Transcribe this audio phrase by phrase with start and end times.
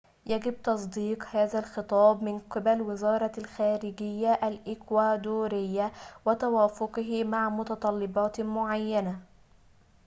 [0.25, 5.91] يجب تصديق هذا الخطاب من قبل وزارةِ الخارجيةِ الإكوادورية
[6.25, 9.19] وتوافقه مع متطلباتٍ معينة